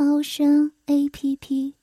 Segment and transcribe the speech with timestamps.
[0.00, 1.74] 猫声 A P P。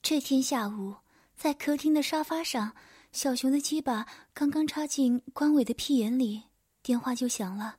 [0.00, 0.98] 这天下午，
[1.34, 2.76] 在客厅的沙发上，
[3.10, 6.44] 小熊的鸡巴刚刚插进关伟的屁眼里，
[6.84, 7.78] 电话就响了，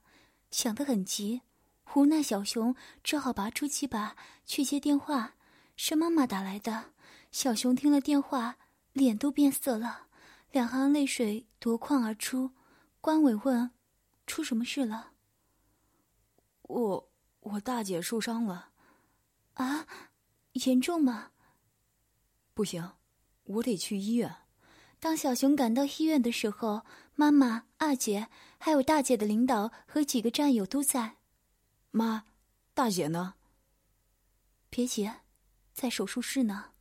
[0.51, 1.43] 响得很急。
[1.95, 2.75] 无奈小熊
[3.05, 5.35] 只好拔出鸡巴去接电话，
[5.77, 6.91] 是妈妈打来的。
[7.31, 8.57] 小熊听了电话，
[8.91, 10.07] 脸都变色了，
[10.51, 12.51] 两行泪水夺眶而出。
[12.99, 13.71] 关伟问
[14.27, 15.13] ：“出什么事了？”
[16.63, 17.09] 我
[17.39, 18.70] 我大姐受伤了，
[19.61, 19.87] 啊，
[20.53, 21.31] 严重吗？
[22.53, 22.93] 不行，
[23.43, 24.37] 我得去医院。
[24.99, 31.17] 当小熊赶到医院的时候，妈妈、二姐还有大姐的领导和几个战友都在。
[31.91, 32.25] 妈，
[32.73, 33.35] 大姐呢？
[34.69, 35.11] 别急，
[35.73, 36.71] 在手术室呢。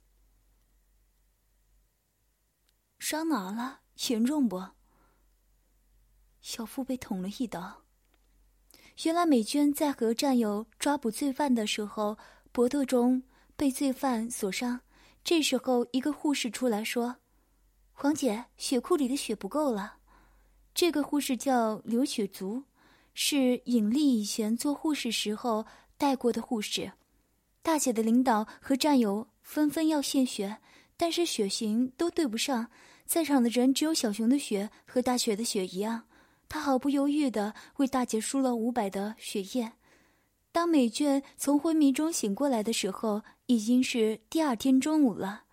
[2.98, 3.80] 伤哪了？
[4.08, 4.70] 严重不？
[6.40, 7.82] 小腹被捅了一刀。
[9.04, 12.18] 原来美娟在和战友抓捕罪犯的时候，
[12.52, 13.22] 搏斗中
[13.56, 14.80] 被罪犯所伤。
[15.22, 17.16] 这时候，一个护士出来说
[17.92, 19.96] ：“黄姐，血库里的血不够了。”
[20.74, 22.62] 这个护士叫刘雪竹，
[23.12, 25.66] 是尹丽以前做护士时候
[25.98, 26.92] 带过的护士。
[27.60, 30.58] 大姐的领导和战友纷纷要献血，
[30.96, 32.70] 但是血型都对不上，
[33.04, 36.04] 在场的人只有小熊的血和大雪的血一样。
[36.48, 39.72] 他毫不犹豫地为大姐输了五百的血液。
[40.52, 45.44] 当美娟从昏迷中醒过来的时候，已经是第二天中午了。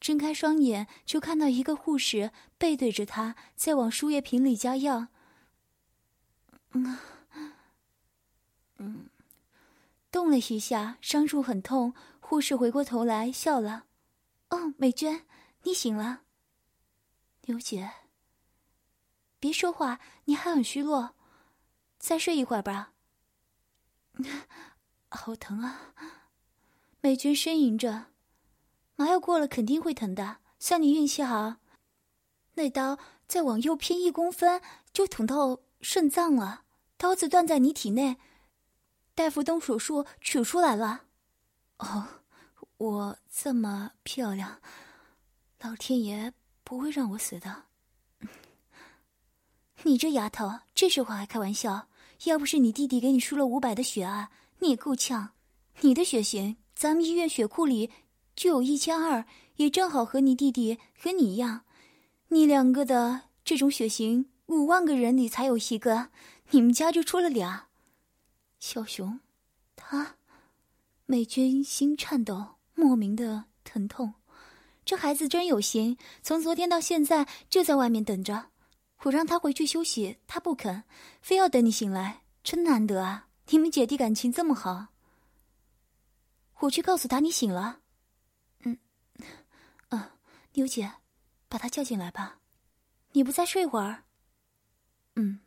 [0.00, 5.08] 睁开双眼，就看到一个护士背对着她，在往输液瓶里加药。
[6.72, 6.98] 嗯，
[8.78, 9.10] 嗯，
[10.10, 11.92] 动了一下，伤处很痛。
[12.20, 13.84] 护士回过头来笑了
[14.48, 15.26] ：“哦，美娟，
[15.64, 16.22] 你醒了。”
[17.44, 17.90] 刘姐。
[19.38, 21.14] 别说话，你还很虚弱，
[21.98, 22.92] 再睡一会儿吧。
[25.08, 25.94] 好疼啊！
[27.00, 28.06] 美娟呻吟着，
[28.96, 30.38] 麻药过了肯定会疼的。
[30.58, 31.56] 算你运气好，
[32.54, 34.60] 那刀再往右偏一公分
[34.92, 36.64] 就捅到肾脏了，
[36.98, 38.18] 刀子断在你体内，
[39.14, 41.04] 大夫动手术取出来了。
[41.78, 42.06] 哦，
[42.76, 44.60] 我这么漂亮，
[45.60, 47.64] 老天爷不会让我死的。
[49.84, 51.88] 你这丫头，这时候还开玩笑？
[52.24, 55.30] 要不是你弟弟给你输了五百的血啊，你也够呛。
[55.80, 57.90] 你的血型，咱们医院血库里
[58.36, 59.24] 就有一千二，
[59.56, 61.62] 也正好和你弟弟和你一样。
[62.28, 66.10] 你两个的这种血型，五万个人里才有一个，
[66.50, 67.68] 你们家就出了俩。
[68.58, 69.20] 小熊，
[69.74, 70.16] 他，
[71.06, 74.12] 美娟心颤抖，莫名的疼痛。
[74.84, 78.49] 这孩子真有心，从昨天到现在就在外面等着。
[79.04, 80.84] 我让他回去休息，他不肯，
[81.22, 83.28] 非要等你醒来，真难得啊！
[83.48, 84.88] 你们姐弟感情这么好。
[86.60, 87.80] 我去告诉他你醒了。
[88.64, 88.78] 嗯，
[89.88, 90.10] 嗯，
[90.52, 90.92] 妞姐，
[91.48, 92.40] 把他叫进来吧。
[93.12, 94.04] 你不再睡会儿？
[95.16, 95.40] 嗯。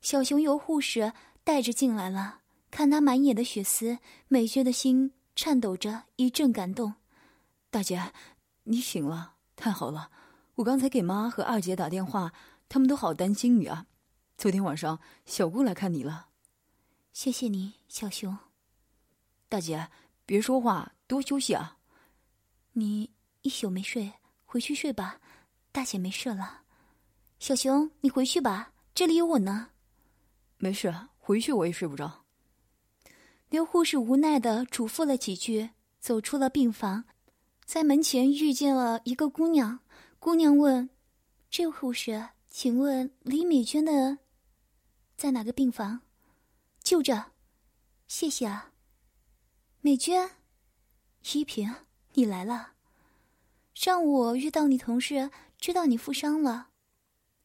[0.00, 1.12] 小熊由护士
[1.42, 2.40] 带着进来了，
[2.70, 3.98] 看他满眼的血丝，
[4.28, 6.94] 美娟的心颤抖着，一阵感动。
[7.70, 8.12] 大姐，
[8.64, 10.10] 你醒了，太好了！
[10.56, 12.32] 我刚才给妈和二姐打电话。
[12.68, 13.86] 他们都好担心你啊！
[14.36, 16.28] 昨天晚上小姑来看你了，
[17.12, 18.36] 谢谢你，小熊。
[19.48, 19.88] 大姐，
[20.26, 21.78] 别说话，多休息啊。
[22.72, 23.10] 你
[23.42, 24.12] 一宿没睡，
[24.44, 25.20] 回去睡吧。
[25.72, 26.62] 大姐没事了。
[27.38, 29.70] 小熊，你回去吧，这里有我呢。
[30.58, 32.24] 没事，回去我也睡不着。
[33.48, 37.04] 刘护士无奈的嘱咐了几句，走出了病房，
[37.64, 39.80] 在门前遇见了一个姑娘。
[40.18, 40.90] 姑娘问
[41.48, 42.28] ：“这位护士？”
[42.60, 44.18] 请问李美娟的
[45.16, 46.00] 在哪个病房？
[46.82, 47.26] 就这，
[48.08, 48.72] 谢谢啊。
[49.80, 50.28] 美娟，
[51.32, 51.72] 依萍，
[52.14, 52.72] 你来了。
[53.74, 56.70] 上午我遇到你同事，知道你负伤了。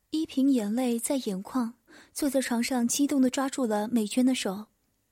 [0.09, 1.75] 依萍眼泪在眼眶，
[2.11, 4.65] 坐在床上，激动的抓住了美娟的手。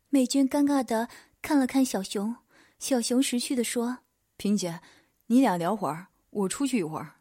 [0.10, 1.10] 美娟尴尬的
[1.44, 2.38] 看了看小熊，
[2.80, 4.00] 小熊识趣的说
[4.36, 4.82] ：“萍姐，
[5.28, 7.18] 你俩聊会儿，我出去一会儿。”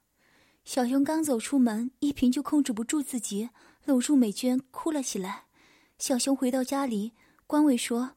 [0.64, 3.50] 小熊刚走出门，依萍就控制不住自己，
[3.84, 5.46] 搂住美娟哭了起来。
[5.98, 7.12] 小熊回到家里，
[7.46, 8.12] 关伟说：“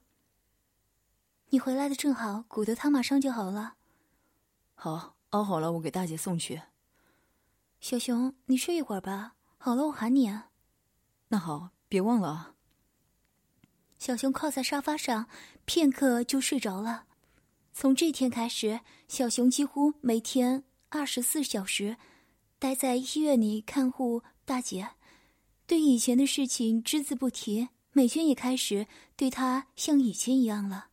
[1.50, 3.76] 你回来的正好，骨头汤马上就好了。
[4.76, 6.62] 好，熬好了我给大姐送去。
[7.80, 9.34] 小熊，你睡一会儿吧。
[9.58, 10.50] 好了，我喊你啊。
[11.30, 12.56] 那好，别忘了啊。
[13.98, 15.28] 小熊靠在沙发上，
[15.66, 17.06] 片刻就睡着了。
[17.74, 21.98] 从这天开始，小熊几乎每天二十四小时
[22.64, 24.88] 待在医院里看护大姐，
[25.68, 27.68] 对以前的事情只字不提。
[27.92, 28.88] 美娟也开始
[29.18, 30.86] 对他像以前一样了。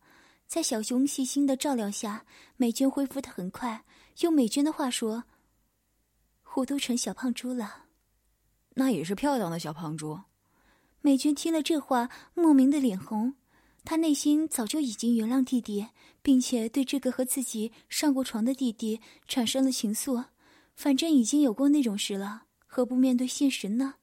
[0.47, 2.25] 在小熊细心的照料下，
[2.57, 3.85] 美娟恢复的很快。
[4.19, 5.23] 用美娟的话说
[6.57, 7.85] ：“我都成小胖猪了。”
[8.75, 10.19] 那也是漂亮的小胖猪。
[10.99, 13.35] 美娟听了这话，莫名的脸红。
[13.85, 15.87] 她内心早就已经原谅弟弟，
[16.21, 20.25] 并且对这个和自己上过床的弟弟产生了情愫。
[20.75, 23.95] 反正已经有过那种事了，何不面对现实呢？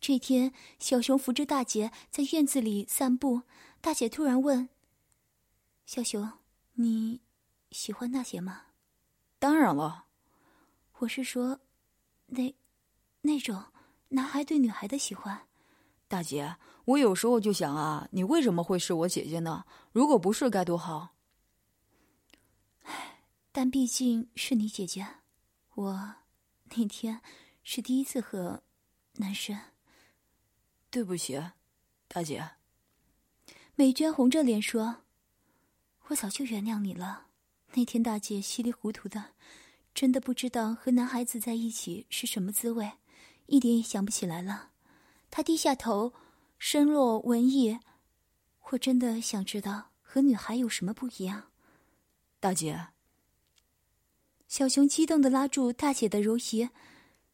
[0.00, 3.42] 这天，小熊扶着大姐在院子里散步，
[3.80, 4.68] 大姐突然问
[5.86, 6.28] ：“小熊，
[6.74, 7.20] 你
[7.70, 8.62] 喜欢大姐吗
[9.38, 10.06] ？”“当然了。
[10.98, 11.60] ”“我是说，
[12.26, 12.54] 那，
[13.20, 13.64] 那种
[14.08, 15.46] 男孩对女孩的喜欢。”
[16.08, 19.64] 大姐，我有时候就想啊，你为什么会是我姐姐呢？
[19.92, 21.14] 如果不是，该多好。
[22.82, 25.06] 唉，但毕竟是你姐姐，
[25.74, 26.14] 我
[26.76, 27.20] 那天
[27.62, 28.62] 是第一次和
[29.14, 29.58] 男生。
[30.90, 31.42] 对不起，
[32.08, 32.50] 大姐。
[33.74, 35.04] 美娟红着脸说
[36.08, 37.28] ：“我早就原谅你了。
[37.74, 39.32] 那天大姐稀里糊涂的，
[39.94, 42.92] 真的不知道和男孩子在一起是什么滋味，
[43.46, 44.72] 一点也想不起来了。”
[45.30, 46.12] 她低下头，
[46.58, 47.80] 身若文艺。
[48.70, 51.50] 我真的想知道和女孩有什么不一样。
[52.38, 52.88] 大姐，
[54.52, 56.68] 小熊激动的拉住大姐的柔仪，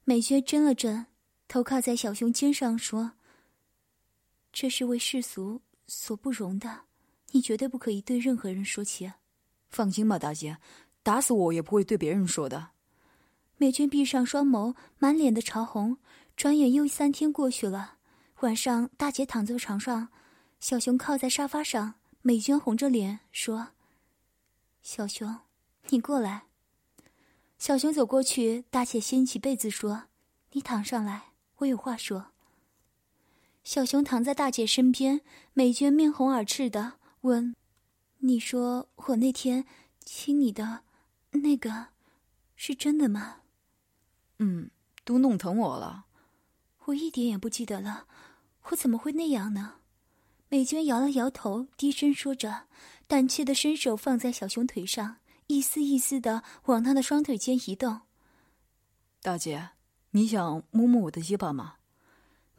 [0.05, 1.06] 美娟怔了怔，
[1.49, 3.15] 头靠在小熊肩上说
[4.55, 6.82] ：“这是为世俗所不容的，
[7.32, 9.12] 你绝对不可以对任何人说起。”
[9.69, 10.59] 放心吧，大姐，
[11.03, 12.69] 打死我也不会对别人说的。
[13.56, 15.99] 美娟闭上双眸，满脸的潮红。
[16.37, 17.97] 转眼又三天过去了，
[18.43, 20.06] 晚上大姐躺在床上，
[20.61, 23.70] 小熊靠在沙发上，美娟红着脸说
[24.82, 25.41] ：“小熊，
[25.88, 26.44] 你过来。”
[27.58, 30.05] 小熊走过去，大姐掀起被子说
[30.52, 32.32] ：“你躺上来，我有话说。”
[33.64, 35.22] 小熊躺在大姐身边，
[35.52, 37.56] 美娟面红耳赤的问
[38.19, 39.64] ：“你说我那天
[40.05, 40.84] 亲你的，
[41.32, 41.88] 那个，
[42.55, 43.38] 是真的吗
[44.38, 44.70] ？”“嗯，
[45.05, 46.06] 都弄疼我了。”
[46.87, 48.06] 我一点也不记得了，
[48.70, 49.81] 我怎么会那样呢？
[50.49, 52.69] 美娟摇了摇头，低声说着，
[53.06, 55.16] 胆怯的伸手放在小熊腿上，
[55.48, 58.02] 一丝一丝的往他的双腿间移动。
[59.22, 59.70] 大姐，
[60.10, 61.74] 你想摸摸我的鸡巴吗？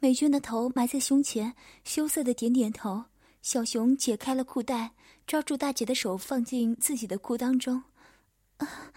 [0.00, 1.54] 美娟的头埋在胸前，
[1.84, 3.04] 羞涩的点点头。
[3.42, 4.92] 小熊解开了裤带，
[5.26, 7.82] 抓住大姐的手放进自己的裤裆中。
[8.58, 8.92] 啊，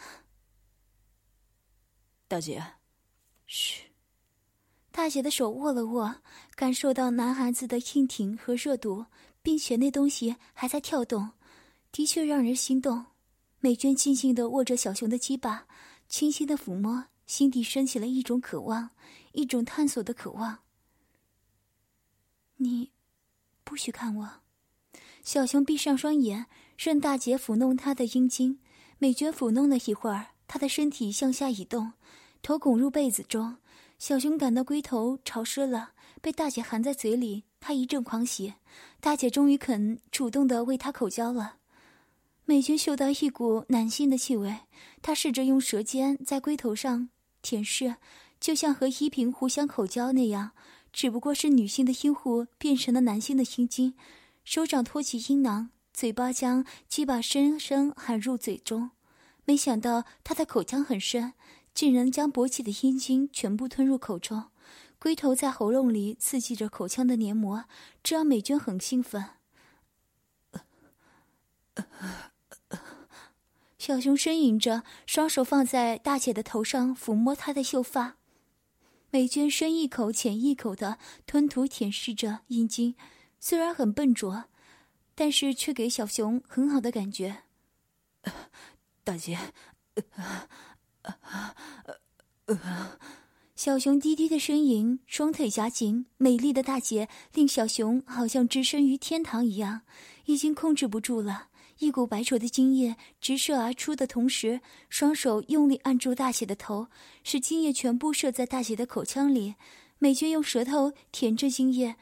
[2.27, 2.61] 大姐，
[3.45, 3.83] 嘘。
[4.91, 6.15] 大姐的手握了握，
[6.55, 9.05] 感受到男孩子的硬挺和热度，
[9.41, 11.31] 并且那东西还在跳动，
[11.91, 13.05] 的确让人心动。
[13.63, 15.67] 美娟静静的握着小熊的鸡巴，
[16.09, 18.89] 轻轻的抚摸，心底升起了一种渴望，
[19.31, 20.59] 一种探索的渴望。
[22.57, 22.91] 你，
[23.63, 24.29] 不许看我。
[25.23, 28.59] 小熊闭上双眼，任大姐抚弄他的阴茎。
[28.97, 31.93] 美娟抚弄了一会儿，他的身体向下移动，
[32.41, 33.59] 头拱入被子中。
[33.97, 35.91] 小熊感到龟头潮湿了，
[36.21, 38.55] 被大姐含在嘴里，他一阵狂喜。
[38.99, 41.59] 大姐终于肯主动的为他口交了。
[42.45, 44.59] 美军嗅到一股男性的气味，
[45.01, 47.09] 他试着用舌尖在龟头上
[47.41, 47.95] 舔舐，
[48.39, 50.51] 就像和依萍互相口交那样，
[50.91, 53.93] 只不过是女性的阴户变成了男性的阴茎。
[54.43, 58.91] 手掌托起阴囊，嘴巴将鸡巴深深含入嘴中，
[59.45, 61.33] 没想到他的口腔很深。
[61.73, 64.43] 竟然将勃起的阴茎全部吞入口中，
[64.99, 67.65] 龟头在喉咙里刺激着口腔的黏膜，
[68.03, 69.25] 这让美军很兴奋。
[73.85, 78.15] 小熊呻吟着，双手放在大姐的头上抚摸她的秀发。
[79.11, 80.97] 美娟深一口浅一口的
[81.27, 82.95] 吞吐舔舐着阴茎，
[83.41, 84.45] 虽然很笨拙，
[85.13, 87.39] 但是却给小熊很好的感觉。
[89.03, 89.37] 大姐。
[93.53, 96.05] 小熊低低的呻吟，双腿夹紧。
[96.15, 99.81] 美丽的大姐令小熊好像置身于天堂一样，
[100.23, 101.49] 已经控制不住了。
[101.79, 106.87] 一股白灼的精液直射而出的同时，双手用力按住大姐的头，
[107.23, 109.55] 使精液全部射在大姐的口腔里。
[109.99, 111.95] 美娟用舌头舔着精液，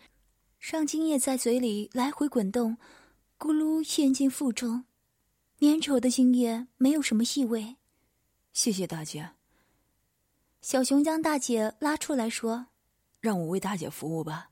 [0.59, 2.77] 让精液在嘴里来回滚动，
[3.37, 4.85] 咕噜咽进腹中。
[5.59, 7.77] 粘稠的精液没有什么异味。
[8.53, 9.31] 谢谢大姐。
[10.61, 12.67] 小熊将大姐拉出来说
[13.19, 14.50] ：“让我为大姐服务吧。”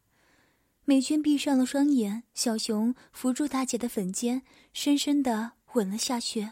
[0.90, 4.42] 美娟闭上了双眼，小熊扶住大姐的粉肩，
[4.74, 6.50] 深深的吻了下去。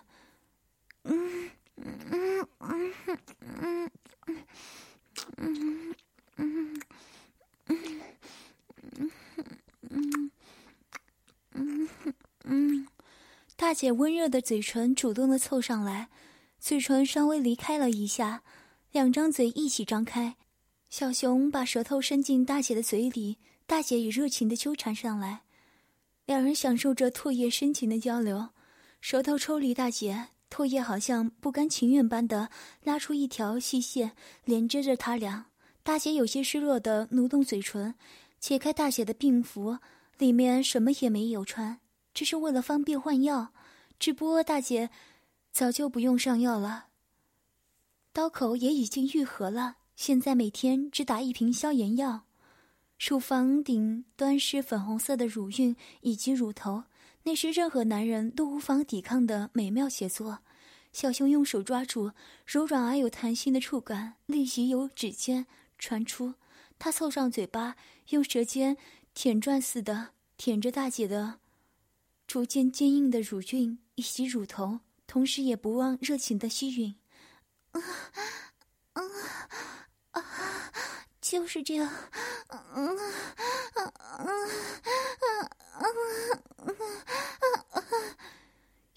[1.06, 3.92] 嗯嗯嗯嗯嗯
[5.38, 5.96] 嗯
[6.38, 6.82] 嗯嗯
[9.90, 10.30] 嗯
[11.56, 12.14] 嗯嗯
[12.44, 12.88] 嗯，
[13.56, 16.10] 大姐温热的嘴唇主动的凑上来，
[16.60, 18.44] 嘴唇稍微离开了一下，
[18.92, 20.36] 两张嘴一起张开，
[20.92, 23.40] 小熊把舌头伸进大姐的嘴里。
[23.68, 25.42] 大姐也热情的纠缠上来，
[26.26, 28.48] 两人享受着唾液深情的交流，
[29.02, 32.50] 舌头抽离大姐，唾液好像不甘情愿般的
[32.84, 34.14] 拉出一条细线，
[34.46, 35.48] 连接着他俩。
[35.84, 37.94] 大姐有些失落的挪动嘴唇，
[38.40, 39.80] 解开大姐的病服，
[40.18, 41.82] 里面什么也没有穿，
[42.14, 43.50] 只是为了方便换药。
[44.00, 44.90] 只不过大姐
[45.52, 46.86] 早就不用上药了，
[48.14, 52.27] 刀口也已经愈合了，现在每天只打一瓶消炎药。
[53.00, 56.86] 乳房顶端是粉红色的乳晕以及乳头，
[57.24, 60.40] 那是任何男人都无法抵抗的美妙写作。
[60.92, 62.14] 小熊用手抓住，
[62.46, 65.46] 柔软而有弹性的触感立即由指尖
[65.78, 66.36] 传出。
[66.80, 67.76] 他凑上嘴巴，
[68.10, 68.76] 用舌尖
[69.14, 71.40] 舔转似的舔着大姐的
[72.26, 76.96] 逐渐坚硬的乳晕以及乳头，同时也不忘热情的吸吮。
[77.72, 77.82] 啊
[78.94, 79.02] 啊
[80.12, 80.24] 啊！
[81.30, 81.92] 就是这样。
[82.50, 82.98] 嗯嗯
[83.76, 84.28] 嗯嗯
[85.80, 86.76] 嗯
[87.74, 88.16] 嗯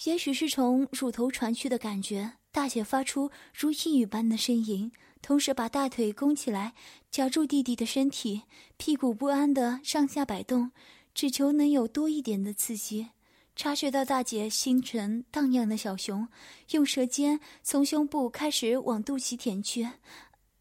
[0.04, 6.74] 也许是从乳头传去的感觉，大姐发出如呓语般的呻吟，同时把大腿弓起来
[7.10, 8.42] 夹住弟弟的身体，
[8.76, 10.70] 屁股不安的上下摆动，
[11.12, 13.10] 只求能有多一点的刺激。
[13.56, 16.28] 察觉到大姐心神荡漾的小熊，
[16.70, 19.82] 用舌尖从胸部开始往肚脐舔去。
[19.82, 19.92] 啊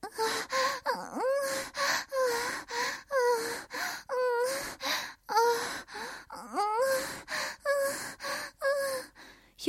[0.02, 1.22] 啊啊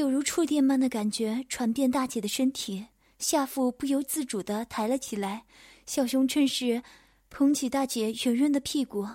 [0.01, 2.87] 有如触电般的感觉传遍大姐的身体，
[3.19, 5.45] 下腹不由自主的抬了起来。
[5.85, 6.83] 小熊趁势
[7.29, 9.07] 捧起大姐圆润的屁股，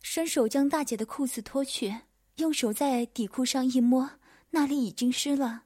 [0.00, 1.94] 伸手将大姐的裤子脱去，
[2.36, 4.10] 用手在底裤上一摸，
[4.50, 5.64] 那里已经湿了。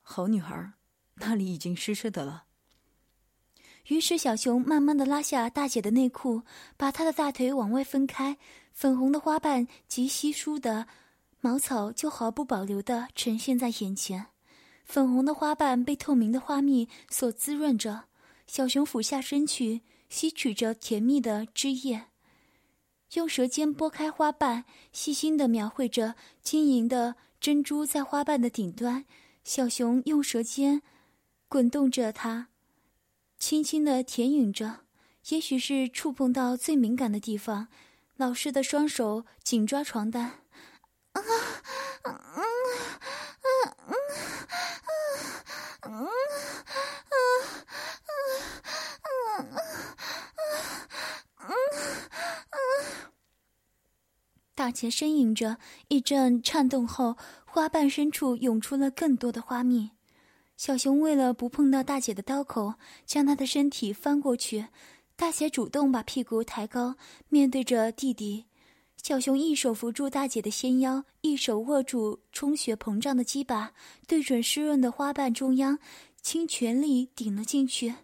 [0.00, 0.72] 好女孩，
[1.16, 2.44] 那里已经湿湿的了。
[3.88, 6.42] 于是，小熊慢慢的拉下大姐的内裤，
[6.76, 8.38] 把她的大腿往外分开，
[8.72, 10.86] 粉红的花瓣及稀疏的
[11.48, 14.26] 茅草就毫不保留的呈现在眼前。
[14.84, 18.04] 粉红的花瓣被透明的花蜜所滋润着，
[18.46, 22.08] 小熊俯下身去吸取着甜蜜的汁液，
[23.14, 29.06] 用舌尖拨开花瓣，细心的描绘着晶莹的珍珠在花瓣的顶端。
[29.42, 30.82] 小熊用舌尖
[31.48, 32.48] 滚动着它。
[33.38, 34.80] 轻轻的舔吮着，
[35.30, 37.68] 也许是触碰到最敏感的地方，
[38.16, 40.40] 老师的双手紧抓床单。
[41.12, 41.22] 啊，
[42.02, 42.14] 嗯，
[43.44, 43.92] 嗯，嗯，
[45.82, 46.08] 嗯，
[49.38, 49.56] 嗯，
[51.38, 51.50] 嗯，
[52.50, 52.56] 嗯，
[54.54, 59.92] 大姐呻吟着，一阵颤动后，花瓣深处涌出了更多的花蜜。
[60.56, 62.74] 小熊为了不碰到大姐的刀口，
[63.06, 64.66] 将她的身体翻过去。
[65.14, 66.96] 大姐主动把屁股抬高，
[67.28, 68.47] 面对着弟弟。
[69.08, 73.72] 小熊一手扶住大姐的纤腰，一手握住充血膨胀的鸡巴，
[74.06, 75.78] 对准湿润的花瓣中央，
[76.20, 77.88] 倾全力顶了进去。
[77.88, 77.96] 啊！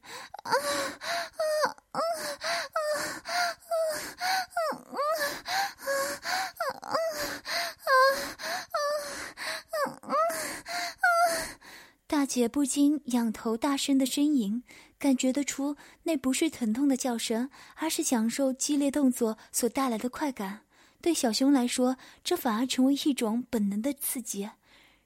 [12.06, 14.62] 大姐不禁仰头大声的呻吟，
[14.98, 20.63] 感觉得出那不是疼痛的叫声，而是享受激烈动作所带来的快感。
[21.04, 24.48] 对小熊来说，这反而成为一种本能的刺激，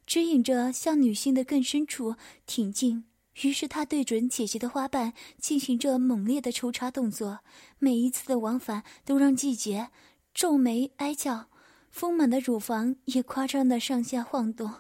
[0.07, 2.15] 指引着向女性的更深处
[2.47, 3.07] 挺进。
[3.43, 7.41] 于是他对准姐姐的花瓣进行着猛烈的抽插动作，
[7.81, 9.89] 每一次的往返都让季节
[10.33, 11.47] 皱眉哀叫，
[11.91, 14.73] 丰满的乳房也夸张的上下晃动。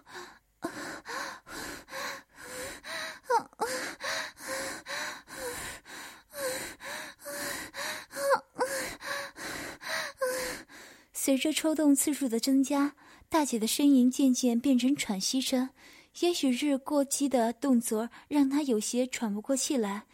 [11.29, 12.95] 随着抽动次数的增加，
[13.29, 15.69] 大姐的呻吟渐渐变成喘息声。
[16.21, 20.07] 也许是过激的动作让她有些喘不过气来，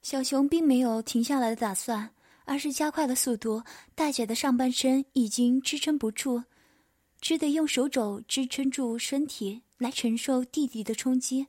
[0.00, 3.64] 小熊并没有停下来的打算，而是加快了速度。
[3.96, 6.44] 大姐的上半身已经支撑不住。
[7.20, 11.48] 只得用手肘支撑住身体来承受弟弟的冲击。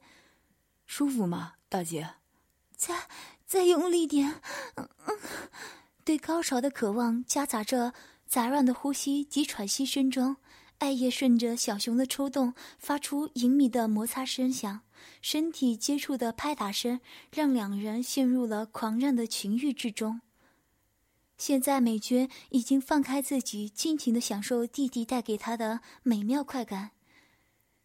[0.87, 2.09] 舒服吗，大姐？
[2.75, 3.07] 再
[3.45, 4.41] 再用力点。
[4.73, 5.19] 嗯嗯，
[6.03, 7.93] 对高潮的渴望夹杂着
[8.35, 10.35] 杂乱的呼吸及喘息声中，
[10.79, 14.81] 艾叶顺着小熊的抽动发出隐秘的摩擦声响，
[15.21, 16.99] 身体接触的拍打声
[17.31, 20.19] 让两人陷入了狂热的情欲之中。
[21.37, 26.91] 现在美娟已经放开自己，尽情的享受弟弟带给她的美妙快感。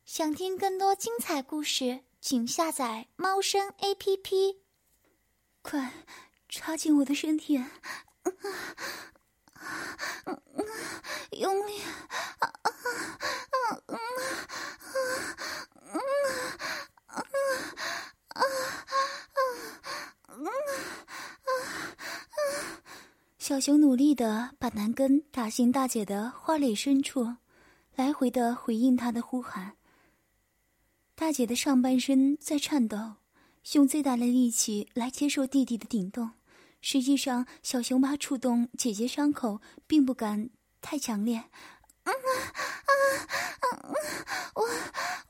[0.04, 4.56] 想听更多精彩故事，请下载猫声 A P P。
[5.62, 5.92] 快
[6.48, 7.62] 插进我的身体，
[11.38, 11.80] 用力！
[12.38, 13.82] 啊啊啊！
[13.86, 13.98] 嗯
[17.06, 17.20] 啊啊
[18.34, 18.42] 啊啊
[23.38, 27.36] 小熊努力的把男根打进大姐的花蕾深处，
[27.96, 29.76] 来回的回应她的呼喊。
[31.16, 33.14] 大姐的上半身在颤抖，
[33.72, 36.30] 用最大的力气来接受弟弟的顶动。
[36.80, 41.44] 实际上，小熊妈触动姐姐伤口并不敢太强烈。
[42.04, 42.92] 嗯啊啊
[43.60, 43.94] 啊！
[44.54, 44.66] 我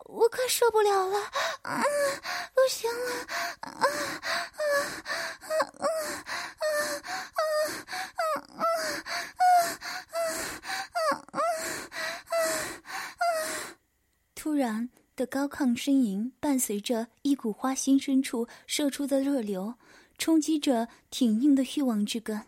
[0.06, 1.18] 我快受不了了，
[1.62, 1.82] 啊，
[2.54, 3.26] 不行了，
[3.60, 4.62] 啊啊啊
[5.40, 5.52] 啊
[6.56, 6.62] 啊啊
[7.74, 8.22] 啊
[10.92, 11.12] 啊
[13.18, 13.22] 啊！
[14.34, 14.88] 突然
[15.20, 19.74] 的高亢呻吟伴随着一股花心深处射出的热流，
[20.16, 22.42] 冲击着挺硬的欲望之根。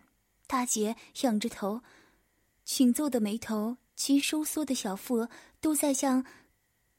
[0.46, 1.82] 大姐仰着头，
[2.64, 3.76] 紧皱的眉头。
[3.94, 5.28] 其收缩的小腹
[5.60, 6.24] 都在像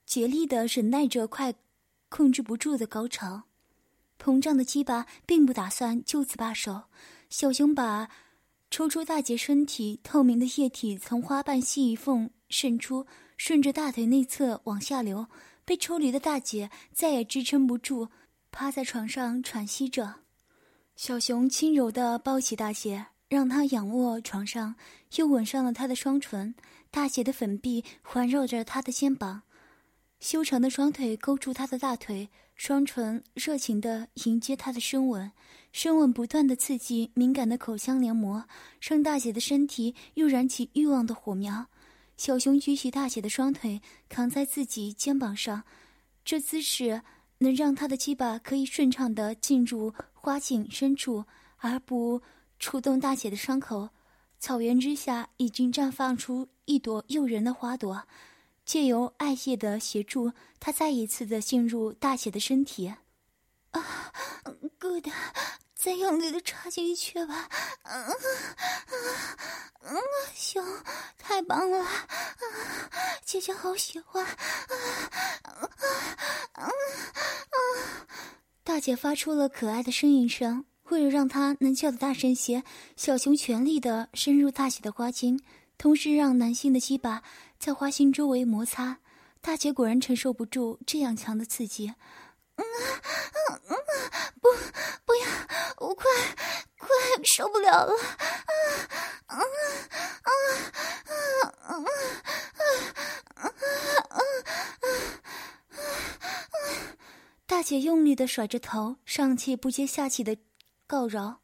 [0.06, 1.56] 竭力的忍耐着快
[2.08, 3.42] 控制不住的高潮，
[4.22, 6.84] 膨胀的鸡巴并不打算就此罢手。
[7.32, 8.10] 小熊把
[8.70, 15.26] 抽出大姐身体透明的液体从花瓣细缝渗出，顺着大腿内侧往下流。
[15.66, 18.10] 被抽离的大姐再也支撑不住，
[18.52, 20.16] 趴在床上喘息着。
[20.96, 24.76] 小熊轻柔地抱起大姐，让她仰卧床上，
[25.16, 26.54] 又吻上了她的双唇。
[26.92, 29.42] 大姐的粉臂环绕着他的肩膀，
[30.20, 35.32] 修长的双腿勾住他的大腿，双唇热情地迎接他的深吻，
[35.72, 38.46] 深吻不断地刺激敏感的口腔黏膜，
[38.80, 41.66] 让大姐的身体又燃起欲望的火苗。
[42.16, 45.64] 小熊举起大姐的双腿，扛在自己肩膀上，
[46.24, 47.02] 这姿势
[47.40, 51.26] 能让他的鸡巴可以顺畅地进入花茎深处，
[51.58, 52.22] 而不
[52.60, 53.90] 触动大姐的伤口。
[54.40, 58.08] 草原之下已经绽放出一朵诱人的花朵，
[58.66, 62.94] 借由艾叶的协助，他再一次的进入大姐的身体。
[63.72, 64.12] 啊
[64.80, 65.08] ，good，
[65.74, 67.50] 再用力的插进去吧。
[67.84, 68.16] 嗯嗯，
[68.88, 68.93] 行，
[71.34, 71.90] 太棒了啊
[73.26, 74.32] 姐姐好喜欢啊
[75.42, 75.68] 啊
[76.52, 76.70] 啊啊
[78.64, 82.64] 大姐发出了可爱的呻吟声为了让她能叫的大声些
[82.96, 85.42] 小熊全力的深入大姐的花心
[85.80, 87.24] 同时让男性的鸡巴
[87.58, 89.00] 在花心周围摩擦。
[89.42, 91.92] 大姐果然承受不住这样强的刺激。
[92.58, 92.64] 嗯
[93.50, 93.78] 嗯嗯
[94.40, 94.50] 不
[95.04, 95.28] 不要
[95.78, 96.06] 我快
[96.78, 96.88] 快
[97.24, 98.22] 受不了了啊
[99.30, 99.40] 嗯啊
[100.22, 100.32] 啊
[107.46, 110.36] 大姐用力的甩着头，上气不接下气的。
[110.86, 111.40] 告饶，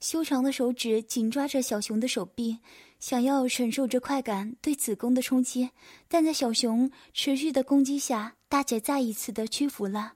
[0.00, 2.58] 修长的手指紧抓着小熊的手臂，
[3.00, 5.70] 想要忍受着快感对子宫的冲击，
[6.08, 10.12] 但在小熊持续的攻击下，大姐再一次的屈服了，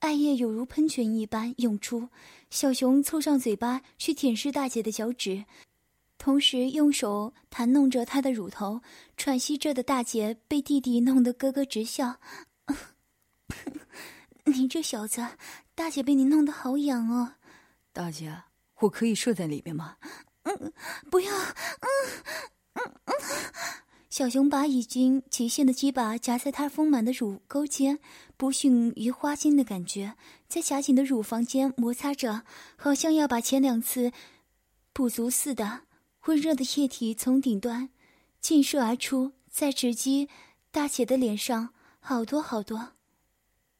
[0.00, 2.08] 艾叶有如喷泉一般涌出，
[2.50, 5.44] 小熊凑上嘴巴去舔舐大姐的脚趾，
[6.28, 8.82] 同时用手弹弄着她的乳头，
[9.16, 12.16] 喘息着的大姐被弟弟弄得咯咯直笑，
[14.44, 15.26] 你这小子，
[15.74, 17.32] 大姐被你弄得好痒哦。
[17.94, 18.42] 大姐，
[18.80, 19.96] 我可以睡在里面吗？
[20.42, 20.70] 嗯，
[21.10, 21.34] 不要。
[21.34, 21.88] 嗯
[22.74, 23.14] 嗯嗯。
[24.10, 27.98] 小熊把已经极限的鸡巴夹在他丰满的乳沟间，
[28.36, 30.14] 不逊于花心的感觉，
[30.46, 32.42] 在夹紧的乳房间摩擦着，
[32.76, 34.12] 好像要把前两次
[34.92, 35.84] 补足似的。
[36.28, 37.88] 温热的液体从顶端
[38.38, 40.28] 浸射而出，在直击
[40.70, 42.92] 大姐的脸上，好多好多。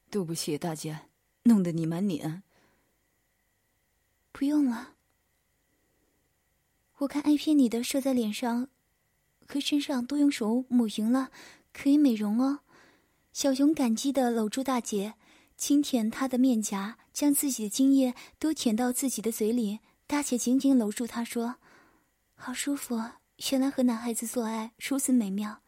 [0.09, 1.01] 对不起，大姐，
[1.43, 2.43] 弄得你满脸。
[4.33, 4.95] 不用了，
[6.99, 8.69] 我看 A 片你的射在脸上
[9.47, 11.31] 和身上都用手抹匀了，
[11.75, 12.61] 可以美容哦。
[13.35, 15.17] 小熊感激的搂住大姐，
[15.59, 19.81] 轻舔她的面颊，将自己的精液都舔到自己的嘴里。
[20.07, 21.57] 大姐紧紧搂住她说
[22.41, 22.97] ：“好舒服，
[23.51, 25.61] 原来和男孩子做爱如此美妙。”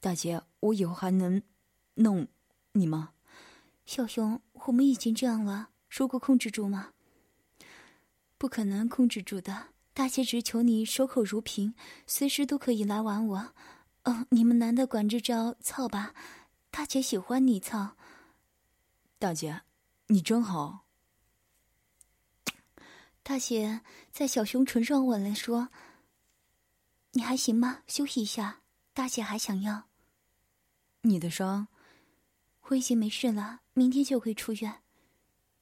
[0.00, 1.42] 大姐，我以后还能
[1.96, 2.26] 弄
[2.72, 3.10] 你吗？
[3.84, 6.92] 小熊，我们已经这样了，如果控制住吗？
[8.38, 9.68] 不可能控制住的。
[9.92, 11.74] 大姐只求你守口如瓶，
[12.06, 13.54] 随时都可以来玩我。
[14.04, 16.14] 哦，你们男的管这招操吧，
[16.70, 17.96] 大姐喜欢你操。
[19.18, 19.60] 大姐，
[20.08, 20.86] 你真好。
[23.22, 25.68] 大姐在小熊唇上吻了，说
[27.14, 27.82] ：“你还行吗？
[27.86, 28.60] 休息一下，
[28.92, 29.88] 大姐还想要。”
[31.02, 31.68] 你的伤，
[32.68, 34.82] 我已经没事了，明天就会出院。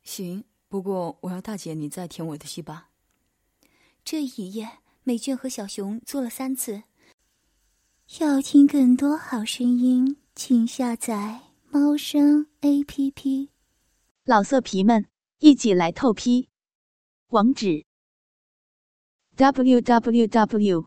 [0.03, 2.91] 行，不过我要大姐你再舔我的西巴。
[4.05, 6.85] 这一夜，美娟和小熊做了三次。
[8.19, 13.51] 要听更多好声音，请下载猫声 A P P。
[14.25, 15.07] 老色皮们，
[15.39, 16.49] 一起来透批！
[17.29, 17.85] 网址
[19.37, 20.87] ：w w w